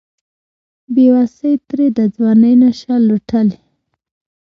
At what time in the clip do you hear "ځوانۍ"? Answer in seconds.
2.15-2.53